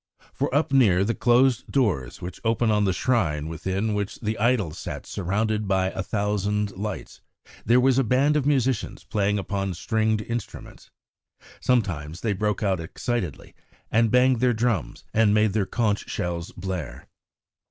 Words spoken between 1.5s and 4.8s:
doors which open on the shrine within which the idol